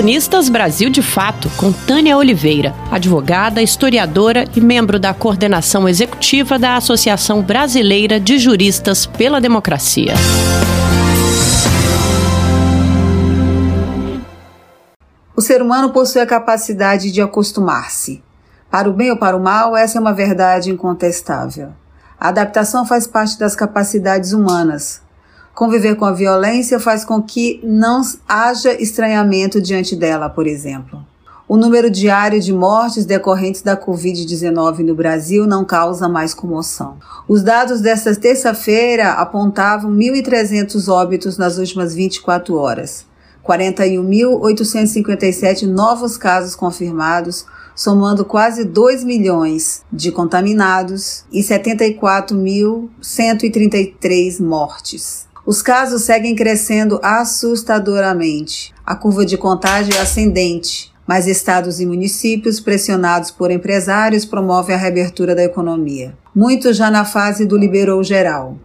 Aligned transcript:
Colunistas 0.00 0.48
Brasil 0.48 0.88
de 0.88 1.02
Fato, 1.02 1.50
com 1.58 1.70
Tânia 1.70 2.16
Oliveira, 2.16 2.74
advogada, 2.90 3.60
historiadora 3.60 4.46
e 4.56 4.58
membro 4.58 4.98
da 4.98 5.12
coordenação 5.12 5.86
executiva 5.86 6.58
da 6.58 6.74
Associação 6.74 7.42
Brasileira 7.42 8.18
de 8.18 8.38
Juristas 8.38 9.04
pela 9.04 9.42
Democracia. 9.42 10.14
O 15.36 15.42
ser 15.42 15.60
humano 15.60 15.92
possui 15.92 16.22
a 16.22 16.26
capacidade 16.26 17.12
de 17.12 17.20
acostumar-se. 17.20 18.24
Para 18.70 18.88
o 18.88 18.94
bem 18.94 19.10
ou 19.10 19.18
para 19.18 19.36
o 19.36 19.42
mal, 19.42 19.76
essa 19.76 19.98
é 19.98 20.00
uma 20.00 20.14
verdade 20.14 20.70
incontestável. 20.70 21.74
A 22.18 22.28
adaptação 22.28 22.86
faz 22.86 23.06
parte 23.06 23.38
das 23.38 23.54
capacidades 23.54 24.32
humanas. 24.32 25.02
Conviver 25.54 25.94
com 25.96 26.04
a 26.04 26.12
violência 26.12 26.80
faz 26.80 27.04
com 27.04 27.22
que 27.22 27.60
não 27.62 28.02
haja 28.28 28.72
estranhamento 28.80 29.60
diante 29.60 29.94
dela, 29.94 30.28
por 30.28 30.46
exemplo. 30.46 31.04
O 31.46 31.56
número 31.56 31.90
diário 31.90 32.40
de 32.40 32.52
mortes 32.52 33.04
decorrentes 33.04 33.60
da 33.60 33.76
Covid-19 33.76 34.84
no 34.84 34.94
Brasil 34.94 35.48
não 35.48 35.64
causa 35.64 36.08
mais 36.08 36.32
comoção. 36.32 36.98
Os 37.26 37.42
dados 37.42 37.80
desta 37.80 38.14
terça-feira 38.14 39.14
apontavam 39.14 39.90
1.300 39.90 40.88
óbitos 40.88 41.36
nas 41.36 41.58
últimas 41.58 41.92
24 41.92 42.54
horas. 42.54 43.04
41.857 43.44 45.66
novos 45.66 46.16
casos 46.16 46.54
confirmados, 46.54 47.44
somando 47.74 48.24
quase 48.24 48.64
2 48.64 49.02
milhões 49.02 49.82
de 49.92 50.12
contaminados 50.12 51.24
e 51.32 51.40
74.133 51.40 54.40
mortes. 54.40 55.28
Os 55.46 55.62
casos 55.62 56.02
seguem 56.02 56.34
crescendo 56.34 57.00
assustadoramente. 57.02 58.74
A 58.84 58.94
curva 58.94 59.24
de 59.24 59.38
contágio 59.38 59.94
é 59.96 60.00
ascendente, 60.00 60.92
mas 61.06 61.26
estados 61.26 61.80
e 61.80 61.86
municípios, 61.86 62.60
pressionados 62.60 63.30
por 63.30 63.50
empresários, 63.50 64.24
promovem 64.24 64.74
a 64.74 64.78
reabertura 64.78 65.34
da 65.34 65.42
economia. 65.42 66.16
Muitos 66.34 66.76
já 66.76 66.90
na 66.90 67.04
fase 67.04 67.46
do 67.46 67.56
liberou 67.56 68.04
geral. 68.04 68.56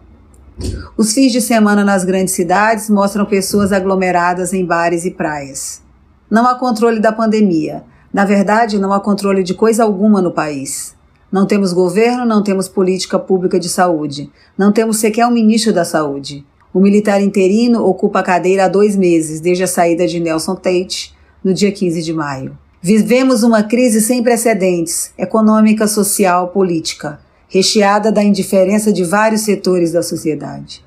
Os 0.96 1.12
fins 1.12 1.32
de 1.32 1.40
semana 1.40 1.84
nas 1.84 2.04
grandes 2.04 2.34
cidades 2.34 2.88
mostram 2.88 3.26
pessoas 3.26 3.72
aglomeradas 3.72 4.52
em 4.52 4.64
bares 4.64 5.04
e 5.04 5.10
praias. 5.10 5.82
Não 6.30 6.46
há 6.46 6.54
controle 6.54 7.00
da 7.00 7.12
pandemia. 7.12 7.84
Na 8.12 8.24
verdade, 8.24 8.78
não 8.78 8.92
há 8.92 9.00
controle 9.00 9.42
de 9.42 9.54
coisa 9.54 9.82
alguma 9.82 10.22
no 10.22 10.32
país. 10.32 10.94
Não 11.30 11.46
temos 11.46 11.72
governo, 11.72 12.24
não 12.24 12.42
temos 12.42 12.68
política 12.68 13.18
pública 13.18 13.58
de 13.58 13.68
saúde. 13.68 14.30
Não 14.56 14.72
temos 14.72 14.98
sequer 14.98 15.26
um 15.26 15.30
ministro 15.30 15.72
da 15.72 15.84
saúde. 15.84 16.46
O 16.76 16.78
militar 16.78 17.22
interino 17.22 17.82
ocupa 17.86 18.18
a 18.18 18.22
cadeira 18.22 18.66
há 18.66 18.68
dois 18.68 18.94
meses, 18.94 19.40
desde 19.40 19.64
a 19.64 19.66
saída 19.66 20.06
de 20.06 20.20
Nelson 20.20 20.54
Tate, 20.54 21.16
no 21.42 21.54
dia 21.54 21.72
15 21.72 22.02
de 22.02 22.12
maio. 22.12 22.58
Vivemos 22.82 23.42
uma 23.42 23.62
crise 23.62 24.02
sem 24.02 24.22
precedentes, 24.22 25.10
econômica, 25.16 25.88
social, 25.88 26.48
política 26.48 27.18
recheada 27.48 28.12
da 28.12 28.22
indiferença 28.22 28.92
de 28.92 29.04
vários 29.04 29.40
setores 29.40 29.92
da 29.92 30.02
sociedade. 30.02 30.84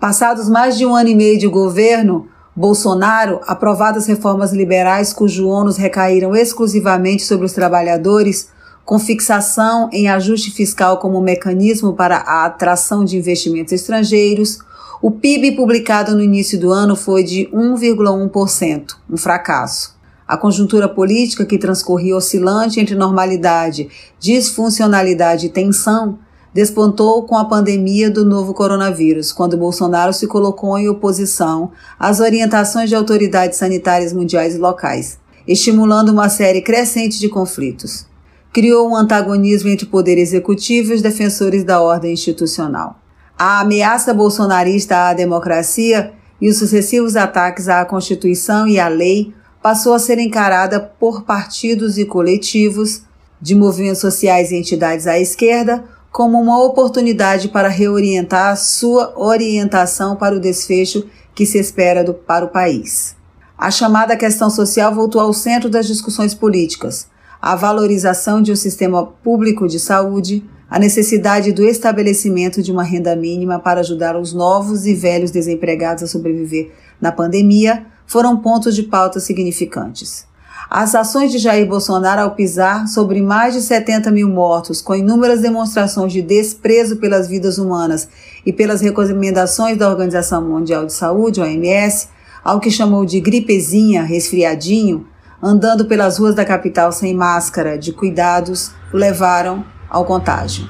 Passados 0.00 0.48
mais 0.48 0.78
de 0.78 0.86
um 0.86 0.96
ano 0.96 1.10
e 1.10 1.14
meio 1.14 1.38
de 1.38 1.46
governo, 1.46 2.28
Bolsonaro, 2.56 3.38
aprovadas 3.46 4.06
reformas 4.06 4.54
liberais 4.54 5.12
cujo 5.12 5.48
ônus 5.48 5.76
recaíram 5.76 6.34
exclusivamente 6.34 7.24
sobre 7.24 7.44
os 7.44 7.52
trabalhadores, 7.52 8.48
com 8.86 8.98
fixação 8.98 9.90
em 9.92 10.08
ajuste 10.08 10.50
fiscal 10.50 10.96
como 10.96 11.20
mecanismo 11.20 11.92
para 11.92 12.16
a 12.16 12.46
atração 12.46 13.04
de 13.04 13.18
investimentos 13.18 13.74
estrangeiros, 13.74 14.60
o 15.02 15.10
PIB 15.10 15.52
publicado 15.52 16.14
no 16.14 16.22
início 16.22 16.58
do 16.58 16.72
ano 16.72 16.96
foi 16.96 17.22
de 17.22 17.48
1,1%, 17.52 18.96
um 19.10 19.16
fracasso. 19.16 19.94
A 20.26 20.36
conjuntura 20.36 20.88
política 20.88 21.44
que 21.44 21.58
transcorria 21.58 22.16
oscilante 22.16 22.80
entre 22.80 22.94
normalidade, 22.94 23.88
disfuncionalidade 24.18 25.46
e 25.46 25.48
tensão 25.50 26.18
despontou 26.52 27.22
com 27.24 27.36
a 27.36 27.44
pandemia 27.44 28.10
do 28.10 28.24
novo 28.24 28.54
coronavírus, 28.54 29.30
quando 29.30 29.58
Bolsonaro 29.58 30.14
se 30.14 30.26
colocou 30.26 30.78
em 30.78 30.88
oposição 30.88 31.70
às 31.98 32.18
orientações 32.18 32.88
de 32.88 32.96
autoridades 32.96 33.58
sanitárias 33.58 34.14
mundiais 34.14 34.54
e 34.54 34.58
locais, 34.58 35.18
estimulando 35.46 36.08
uma 36.08 36.30
série 36.30 36.62
crescente 36.62 37.18
de 37.20 37.28
conflitos. 37.28 38.06
Criou 38.52 38.88
um 38.88 38.96
antagonismo 38.96 39.68
entre 39.68 39.84
o 39.84 39.90
poder 39.90 40.16
executivo 40.16 40.92
e 40.92 40.94
os 40.94 41.02
defensores 41.02 41.62
da 41.62 41.82
ordem 41.82 42.14
institucional. 42.14 43.05
A 43.38 43.60
ameaça 43.60 44.14
bolsonarista 44.14 45.08
à 45.08 45.12
democracia 45.12 46.14
e 46.40 46.48
os 46.48 46.56
sucessivos 46.56 47.16
ataques 47.16 47.68
à 47.68 47.84
Constituição 47.84 48.66
e 48.66 48.80
à 48.80 48.88
lei 48.88 49.34
passou 49.62 49.92
a 49.92 49.98
ser 49.98 50.18
encarada 50.18 50.80
por 50.80 51.22
partidos 51.22 51.98
e 51.98 52.06
coletivos 52.06 53.02
de 53.38 53.54
movimentos 53.54 54.00
sociais 54.00 54.50
e 54.50 54.56
entidades 54.56 55.06
à 55.06 55.18
esquerda 55.18 55.84
como 56.10 56.40
uma 56.40 56.64
oportunidade 56.64 57.48
para 57.48 57.68
reorientar 57.68 58.56
sua 58.56 59.12
orientação 59.14 60.16
para 60.16 60.34
o 60.34 60.40
desfecho 60.40 61.06
que 61.34 61.44
se 61.44 61.58
espera 61.58 62.02
do, 62.02 62.14
para 62.14 62.46
o 62.46 62.48
país. 62.48 63.14
A 63.58 63.70
chamada 63.70 64.16
questão 64.16 64.48
social 64.48 64.94
voltou 64.94 65.20
ao 65.20 65.34
centro 65.34 65.68
das 65.68 65.86
discussões 65.86 66.34
políticas, 66.34 67.06
a 67.40 67.54
valorização 67.54 68.40
de 68.40 68.50
um 68.50 68.56
sistema 68.56 69.04
público 69.04 69.68
de 69.68 69.78
saúde, 69.78 70.42
a 70.68 70.78
necessidade 70.78 71.52
do 71.52 71.64
estabelecimento 71.64 72.62
de 72.62 72.72
uma 72.72 72.82
renda 72.82 73.14
mínima 73.14 73.58
para 73.58 73.80
ajudar 73.80 74.16
os 74.16 74.32
novos 74.32 74.86
e 74.86 74.94
velhos 74.94 75.30
desempregados 75.30 76.02
a 76.02 76.06
sobreviver 76.06 76.72
na 77.00 77.12
pandemia, 77.12 77.86
foram 78.06 78.36
pontos 78.36 78.74
de 78.74 78.82
pauta 78.82 79.20
significantes. 79.20 80.26
As 80.68 80.96
ações 80.96 81.30
de 81.30 81.38
Jair 81.38 81.66
Bolsonaro 81.68 82.22
ao 82.22 82.34
pisar 82.34 82.88
sobre 82.88 83.22
mais 83.22 83.54
de 83.54 83.60
70 83.60 84.10
mil 84.10 84.28
mortos, 84.28 84.80
com 84.80 84.96
inúmeras 84.96 85.40
demonstrações 85.40 86.12
de 86.12 86.20
desprezo 86.20 86.96
pelas 86.96 87.28
vidas 87.28 87.56
humanas 87.56 88.08
e 88.44 88.52
pelas 88.52 88.80
recomendações 88.80 89.76
da 89.76 89.88
Organização 89.88 90.42
Mundial 90.42 90.84
de 90.84 90.92
Saúde, 90.92 91.40
OMS, 91.40 92.08
ao 92.42 92.58
que 92.58 92.70
chamou 92.70 93.04
de 93.04 93.20
gripezinha, 93.20 94.02
resfriadinho, 94.02 95.06
andando 95.40 95.84
pelas 95.84 96.18
ruas 96.18 96.34
da 96.34 96.44
capital 96.44 96.90
sem 96.90 97.14
máscara 97.14 97.78
de 97.78 97.92
cuidados, 97.92 98.72
levaram 98.92 99.64
ao 99.88 100.04
contágio. 100.04 100.68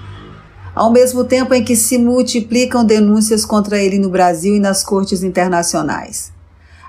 Ao 0.75 0.91
mesmo 0.91 1.25
tempo 1.25 1.55
em 1.55 1.65
que 1.65 1.75
se 1.75 1.97
multiplicam 1.99 2.85
denúncias 2.85 3.45
contra 3.45 3.79
ele 3.79 3.99
no 3.99 4.11
Brasil 4.11 4.55
e 4.55 4.61
nas 4.61 4.83
cortes 4.83 5.23
internacionais. 5.23 6.33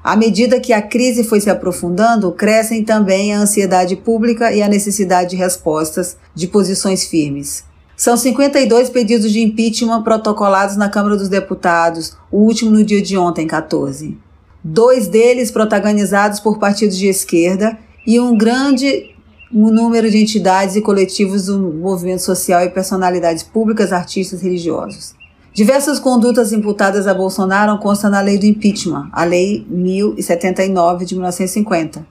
À 0.03 0.15
medida 0.15 0.59
que 0.59 0.71
a 0.71 0.81
crise 0.81 1.23
foi 1.23 1.41
se 1.41 1.49
aprofundando, 1.49 2.31
crescem 2.31 2.83
também 2.83 3.33
a 3.33 3.39
ansiedade 3.39 3.95
pública 3.95 4.53
e 4.53 4.61
a 4.61 4.67
necessidade 4.67 5.31
de 5.31 5.35
respostas 5.35 6.17
de 6.33 6.47
posições 6.47 7.05
firmes. 7.05 7.65
São 7.97 8.15
52 8.15 8.89
pedidos 8.89 9.31
de 9.31 9.41
impeachment 9.41 10.03
protocolados 10.03 10.77
na 10.77 10.87
Câmara 10.87 11.17
dos 11.17 11.27
Deputados, 11.27 12.15
o 12.31 12.37
último 12.37 12.71
no 12.71 12.83
dia 12.83 13.01
de 13.01 13.17
ontem, 13.17 13.47
14. 13.47 14.17
Dois 14.63 15.07
deles 15.07 15.49
protagonizados 15.49 16.39
por 16.39 16.59
partidos 16.59 16.95
de 16.95 17.07
esquerda 17.07 17.77
e 18.05 18.19
um 18.19 18.37
grande 18.37 19.15
número 19.51 20.09
de 20.09 20.17
entidades 20.17 20.75
e 20.75 20.81
coletivos 20.81 21.45
do 21.45 21.57
movimento 21.57 22.21
social 22.21 22.63
e 22.63 22.69
personalidades 22.69 23.43
públicas, 23.43 23.93
artistas 23.93 24.41
religiosos. 24.41 25.15
Diversas 25.53 25.99
condutas 25.99 26.51
imputadas 26.51 27.07
a 27.07 27.13
Bolsonaro 27.13 27.79
constam 27.79 28.11
na 28.11 28.21
lei 28.21 28.37
do 28.37 28.45
impeachment, 28.45 29.09
a 29.11 29.23
Lei 29.23 29.65
1079 29.67 31.03
de 31.03 31.15
1950. 31.15 32.05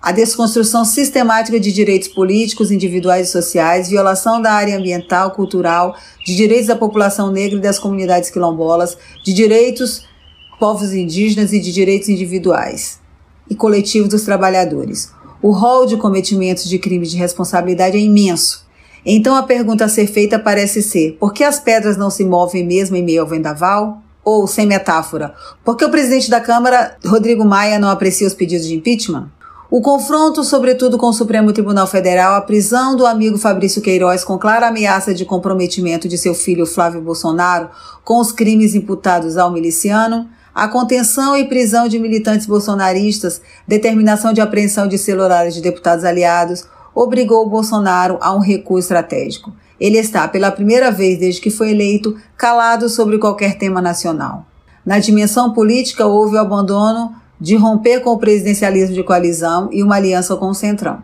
A 0.00 0.12
desconstrução 0.12 0.84
sistemática 0.84 1.58
de 1.58 1.70
direitos 1.72 2.08
políticos, 2.08 2.70
individuais 2.70 3.28
e 3.28 3.32
sociais, 3.32 3.90
violação 3.90 4.40
da 4.40 4.52
área 4.52 4.78
ambiental, 4.78 5.32
cultural, 5.32 5.96
de 6.24 6.34
direitos 6.34 6.68
da 6.68 6.76
população 6.76 7.30
negra 7.30 7.58
e 7.58 7.60
das 7.60 7.78
comunidades 7.78 8.30
quilombolas, 8.30 8.96
de 9.24 9.34
direitos 9.34 10.06
povos 10.58 10.92
indígenas 10.92 11.52
e 11.52 11.60
de 11.60 11.72
direitos 11.72 12.08
individuais 12.08 13.00
e 13.50 13.54
coletivos 13.54 14.08
dos 14.08 14.22
trabalhadores. 14.22 15.10
O 15.42 15.50
rol 15.50 15.86
de 15.86 15.96
cometimentos 15.96 16.64
de 16.64 16.78
crimes 16.78 17.10
de 17.10 17.16
responsabilidade 17.16 17.96
é 17.96 18.00
imenso 18.00 18.68
então 19.10 19.34
a 19.34 19.42
pergunta 19.42 19.86
a 19.86 19.88
ser 19.88 20.06
feita 20.06 20.38
parece 20.38 20.82
ser: 20.82 21.16
por 21.18 21.32
que 21.32 21.44
as 21.44 21.58
pedras 21.58 21.96
não 21.96 22.10
se 22.10 22.24
movem 22.24 22.66
mesmo 22.66 22.94
em 22.94 23.02
meio 23.02 23.22
ao 23.22 23.26
vendaval? 23.26 24.02
Ou, 24.24 24.46
sem 24.46 24.66
metáfora, 24.66 25.32
por 25.64 25.74
que 25.74 25.84
o 25.84 25.90
presidente 25.90 26.28
da 26.28 26.38
Câmara, 26.38 26.98
Rodrigo 27.06 27.46
Maia, 27.46 27.78
não 27.78 27.88
aprecia 27.88 28.26
os 28.26 28.34
pedidos 28.34 28.66
de 28.66 28.74
impeachment? 28.74 29.30
O 29.70 29.80
confronto, 29.80 30.44
sobretudo 30.44 30.98
com 30.98 31.06
o 31.06 31.12
Supremo 31.14 31.50
Tribunal 31.50 31.86
Federal, 31.86 32.34
a 32.34 32.40
prisão 32.42 32.94
do 32.94 33.06
amigo 33.06 33.38
Fabrício 33.38 33.80
Queiroz 33.80 34.24
com 34.24 34.38
clara 34.38 34.68
ameaça 34.68 35.14
de 35.14 35.24
comprometimento 35.24 36.06
de 36.06 36.18
seu 36.18 36.34
filho 36.34 36.66
Flávio 36.66 37.00
Bolsonaro 37.00 37.70
com 38.04 38.20
os 38.20 38.30
crimes 38.30 38.74
imputados 38.74 39.38
ao 39.38 39.50
miliciano, 39.50 40.28
a 40.54 40.66
contenção 40.68 41.36
e 41.36 41.48
prisão 41.48 41.88
de 41.88 41.98
militantes 41.98 42.46
bolsonaristas, 42.46 43.40
determinação 43.66 44.32
de 44.32 44.40
apreensão 44.40 44.88
de 44.88 44.98
celulares 44.98 45.54
de 45.54 45.60
deputados 45.60 46.04
aliados, 46.04 46.64
obrigou 46.94 47.46
o 47.46 47.48
Bolsonaro 47.48 48.18
a 48.20 48.34
um 48.34 48.40
recuo 48.40 48.78
estratégico. 48.78 49.52
Ele 49.80 49.98
está, 49.98 50.26
pela 50.26 50.50
primeira 50.50 50.90
vez 50.90 51.18
desde 51.18 51.40
que 51.40 51.50
foi 51.50 51.70
eleito, 51.70 52.16
calado 52.36 52.88
sobre 52.88 53.18
qualquer 53.18 53.56
tema 53.56 53.80
nacional. 53.80 54.44
Na 54.84 54.98
dimensão 54.98 55.52
política, 55.52 56.06
houve 56.06 56.36
o 56.36 56.40
abandono 56.40 57.14
de 57.40 57.54
romper 57.54 58.00
com 58.00 58.10
o 58.10 58.18
presidencialismo 58.18 58.94
de 58.94 59.04
coalizão 59.04 59.68
e 59.70 59.82
uma 59.82 59.96
aliança 59.96 60.34
com 60.34 60.48
o 60.48 60.54
Centrão. 60.54 61.02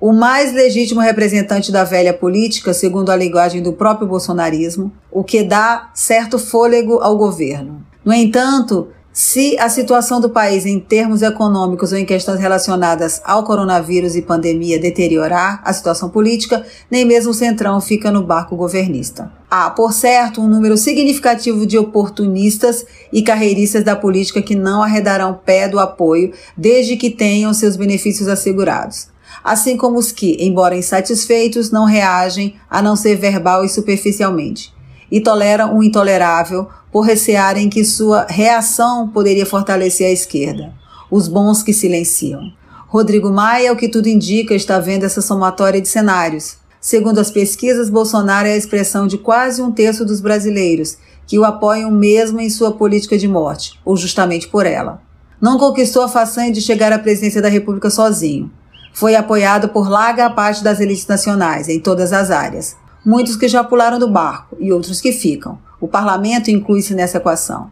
O 0.00 0.12
mais 0.12 0.52
legítimo 0.52 1.00
representante 1.00 1.72
da 1.72 1.82
velha 1.82 2.12
política, 2.12 2.74
segundo 2.74 3.10
a 3.10 3.16
linguagem 3.16 3.62
do 3.62 3.72
próprio 3.72 4.06
bolsonarismo, 4.06 4.92
o 5.10 5.24
que 5.24 5.42
dá 5.42 5.90
certo 5.94 6.38
fôlego 6.38 6.98
ao 6.98 7.16
governo. 7.16 7.82
No 8.04 8.12
entanto, 8.12 8.88
se 9.14 9.56
a 9.58 9.68
situação 9.68 10.20
do 10.20 10.28
país 10.28 10.66
em 10.66 10.78
termos 10.78 11.22
econômicos 11.22 11.92
ou 11.92 11.98
em 11.98 12.04
questões 12.04 12.38
relacionadas 12.38 13.22
ao 13.24 13.44
coronavírus 13.44 14.14
e 14.14 14.20
pandemia 14.20 14.78
deteriorar 14.78 15.62
a 15.64 15.72
situação 15.72 16.10
política, 16.10 16.66
nem 16.90 17.04
mesmo 17.04 17.30
o 17.30 17.34
Centrão 17.34 17.80
fica 17.80 18.10
no 18.10 18.24
barco 18.24 18.56
governista. 18.56 19.32
Há, 19.48 19.70
por 19.70 19.92
certo, 19.92 20.42
um 20.42 20.48
número 20.48 20.76
significativo 20.76 21.64
de 21.64 21.78
oportunistas 21.78 22.84
e 23.10 23.22
carreiristas 23.22 23.84
da 23.84 23.96
política 23.96 24.42
que 24.42 24.56
não 24.56 24.82
arredarão 24.82 25.40
pé 25.42 25.66
do 25.66 25.78
apoio 25.78 26.32
desde 26.56 26.96
que 26.96 27.08
tenham 27.08 27.54
seus 27.54 27.76
benefícios 27.76 28.28
assegurados. 28.28 29.06
Assim 29.42 29.76
como 29.76 29.96
os 29.96 30.12
que, 30.12 30.36
embora 30.40 30.76
insatisfeitos, 30.76 31.70
não 31.70 31.86
reagem 31.86 32.56
a 32.68 32.82
não 32.82 32.96
ser 32.96 33.16
verbal 33.16 33.64
e 33.64 33.68
superficialmente 33.68 34.73
e 35.14 35.20
toleram 35.20 35.78
o 35.78 35.84
intolerável 35.84 36.68
por 36.90 37.02
recearem 37.02 37.70
que 37.70 37.84
sua 37.84 38.26
reação 38.28 39.08
poderia 39.08 39.46
fortalecer 39.46 40.08
a 40.08 40.10
esquerda. 40.10 40.74
Os 41.08 41.28
bons 41.28 41.62
que 41.62 41.72
silenciam. 41.72 42.52
Rodrigo 42.88 43.30
Maia, 43.30 43.72
o 43.72 43.76
que 43.76 43.88
tudo 43.88 44.08
indica, 44.08 44.56
está 44.56 44.80
vendo 44.80 45.04
essa 45.04 45.22
somatória 45.22 45.80
de 45.80 45.86
cenários. 45.86 46.56
Segundo 46.80 47.20
as 47.20 47.30
pesquisas, 47.30 47.88
Bolsonaro 47.88 48.48
é 48.48 48.54
a 48.54 48.56
expressão 48.56 49.06
de 49.06 49.16
quase 49.16 49.62
um 49.62 49.70
terço 49.70 50.04
dos 50.04 50.20
brasileiros 50.20 50.98
que 51.28 51.38
o 51.38 51.44
apoiam 51.44 51.92
mesmo 51.92 52.40
em 52.40 52.50
sua 52.50 52.72
política 52.72 53.16
de 53.16 53.28
morte, 53.28 53.78
ou 53.84 53.96
justamente 53.96 54.48
por 54.48 54.66
ela. 54.66 55.00
Não 55.40 55.58
conquistou 55.58 56.02
a 56.02 56.08
façanha 56.08 56.50
de 56.50 56.60
chegar 56.60 56.92
à 56.92 56.98
presidência 56.98 57.40
da 57.40 57.48
República 57.48 57.88
sozinho. 57.88 58.50
Foi 58.92 59.14
apoiado 59.14 59.68
por 59.68 59.88
larga 59.88 60.28
parte 60.28 60.64
das 60.64 60.80
elites 60.80 61.06
nacionais, 61.06 61.68
em 61.68 61.78
todas 61.78 62.12
as 62.12 62.32
áreas 62.32 62.82
muitos 63.04 63.36
que 63.36 63.48
já 63.48 63.62
pularam 63.62 63.98
do 63.98 64.08
barco 64.08 64.56
e 64.58 64.72
outros 64.72 65.00
que 65.00 65.12
ficam. 65.12 65.58
O 65.80 65.86
parlamento 65.86 66.50
inclui-se 66.50 66.94
nessa 66.94 67.18
equação. 67.18 67.70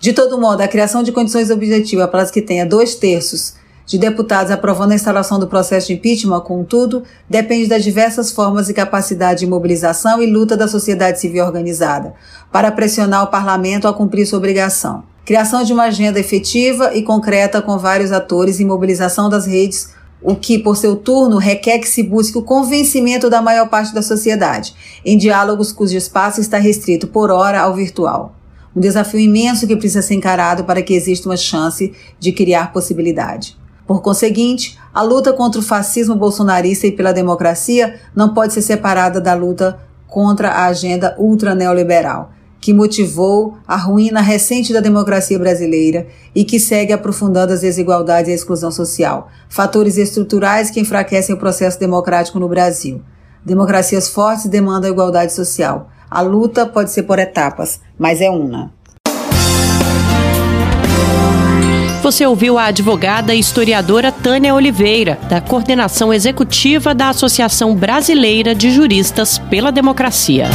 De 0.00 0.12
todo 0.12 0.40
modo, 0.40 0.60
a 0.60 0.68
criação 0.68 1.02
de 1.02 1.12
condições 1.12 1.50
objetivas 1.50 2.10
para 2.10 2.22
as 2.22 2.30
que 2.30 2.42
tenha 2.42 2.66
dois 2.66 2.94
terços 2.94 3.54
de 3.86 3.98
deputados 3.98 4.50
aprovando 4.50 4.92
a 4.92 4.94
instalação 4.94 5.38
do 5.38 5.46
processo 5.46 5.88
de 5.88 5.94
impeachment, 5.94 6.40
contudo, 6.40 7.02
depende 7.28 7.68
das 7.68 7.84
diversas 7.84 8.30
formas 8.30 8.68
e 8.68 8.74
capacidade 8.74 9.40
de 9.40 9.46
mobilização 9.46 10.22
e 10.22 10.26
luta 10.26 10.56
da 10.56 10.66
sociedade 10.66 11.20
civil 11.20 11.44
organizada 11.44 12.14
para 12.50 12.72
pressionar 12.72 13.22
o 13.24 13.28
parlamento 13.28 13.86
a 13.86 13.92
cumprir 13.92 14.26
sua 14.26 14.38
obrigação. 14.38 15.04
Criação 15.24 15.62
de 15.62 15.72
uma 15.72 15.84
agenda 15.84 16.20
efetiva 16.20 16.94
e 16.94 17.02
concreta 17.02 17.62
com 17.62 17.78
vários 17.78 18.12
atores 18.12 18.60
e 18.60 18.64
mobilização 18.64 19.28
das 19.28 19.46
redes 19.46 19.93
o 20.24 20.34
que, 20.34 20.58
por 20.58 20.74
seu 20.74 20.96
turno, 20.96 21.36
requer 21.36 21.78
que 21.78 21.86
se 21.86 22.02
busque 22.02 22.38
o 22.38 22.42
convencimento 22.42 23.28
da 23.28 23.42
maior 23.42 23.68
parte 23.68 23.92
da 23.92 24.00
sociedade, 24.00 24.74
em 25.04 25.18
diálogos 25.18 25.70
cujo 25.70 25.98
espaço 25.98 26.40
está 26.40 26.56
restrito 26.56 27.06
por 27.06 27.30
hora 27.30 27.60
ao 27.60 27.74
virtual. 27.74 28.34
Um 28.74 28.80
desafio 28.80 29.20
imenso 29.20 29.66
que 29.66 29.76
precisa 29.76 30.00
ser 30.00 30.14
encarado 30.14 30.64
para 30.64 30.82
que 30.82 30.94
exista 30.94 31.28
uma 31.28 31.36
chance 31.36 31.92
de 32.18 32.32
criar 32.32 32.72
possibilidade. 32.72 33.54
Por 33.86 34.00
conseguinte, 34.00 34.78
a 34.94 35.02
luta 35.02 35.30
contra 35.30 35.60
o 35.60 35.64
fascismo 35.64 36.14
bolsonarista 36.14 36.86
e 36.86 36.92
pela 36.92 37.12
democracia 37.12 38.00
não 38.16 38.32
pode 38.32 38.54
ser 38.54 38.62
separada 38.62 39.20
da 39.20 39.34
luta 39.34 39.78
contra 40.08 40.48
a 40.48 40.66
agenda 40.66 41.14
ultra-neoliberal, 41.18 42.32
que 42.64 42.72
motivou 42.72 43.58
a 43.68 43.76
ruína 43.76 44.22
recente 44.22 44.72
da 44.72 44.80
democracia 44.80 45.38
brasileira 45.38 46.06
e 46.34 46.46
que 46.46 46.58
segue 46.58 46.94
aprofundando 46.94 47.52
as 47.52 47.60
desigualdades 47.60 48.30
e 48.30 48.32
a 48.32 48.34
exclusão 48.34 48.70
social, 48.70 49.28
fatores 49.50 49.98
estruturais 49.98 50.70
que 50.70 50.80
enfraquecem 50.80 51.34
o 51.34 51.38
processo 51.38 51.78
democrático 51.78 52.40
no 52.40 52.48
Brasil. 52.48 53.02
Democracias 53.44 54.08
fortes 54.08 54.46
demandam 54.46 54.88
a 54.88 54.92
igualdade 54.94 55.34
social. 55.34 55.90
A 56.10 56.22
luta 56.22 56.64
pode 56.64 56.90
ser 56.90 57.02
por 57.02 57.18
etapas, 57.18 57.82
mas 57.98 58.22
é 58.22 58.30
una. 58.30 58.72
Você 62.02 62.24
ouviu 62.24 62.56
a 62.56 62.64
advogada 62.64 63.34
e 63.34 63.40
historiadora 63.40 64.10
Tânia 64.10 64.54
Oliveira, 64.54 65.18
da 65.28 65.42
coordenação 65.42 66.14
executiva 66.14 66.94
da 66.94 67.10
Associação 67.10 67.74
Brasileira 67.74 68.54
de 68.54 68.70
Juristas 68.70 69.36
pela 69.36 69.70
Democracia. 69.70 70.48